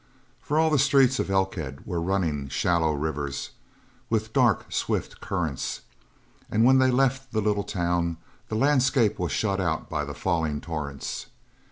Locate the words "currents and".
5.21-6.65